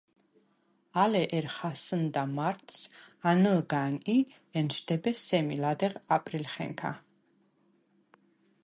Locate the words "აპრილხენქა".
6.15-6.91